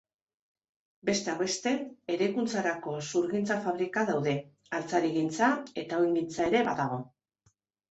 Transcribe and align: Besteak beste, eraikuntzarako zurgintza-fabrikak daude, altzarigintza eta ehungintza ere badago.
Besteak 1.09 1.35
beste, 1.41 1.73
eraikuntzarako 2.15 2.95
zurgintza-fabrikak 3.05 4.09
daude, 4.13 4.35
altzarigintza 4.81 5.53
eta 5.85 6.03
ehungintza 6.03 6.51
ere 6.53 6.67
badago. 6.73 7.03